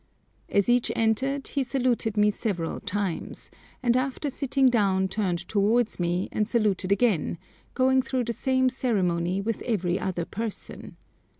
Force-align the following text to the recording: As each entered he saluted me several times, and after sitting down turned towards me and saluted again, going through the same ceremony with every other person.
As 0.49 0.67
each 0.67 0.91
entered 0.95 1.49
he 1.49 1.63
saluted 1.63 2.17
me 2.17 2.31
several 2.31 2.79
times, 2.79 3.51
and 3.83 3.95
after 3.95 4.31
sitting 4.31 4.65
down 4.65 5.07
turned 5.07 5.47
towards 5.47 5.99
me 5.99 6.27
and 6.31 6.49
saluted 6.49 6.91
again, 6.91 7.37
going 7.75 8.01
through 8.01 8.23
the 8.23 8.33
same 8.33 8.67
ceremony 8.67 9.41
with 9.41 9.61
every 9.61 9.99
other 9.99 10.25
person. 10.25 10.97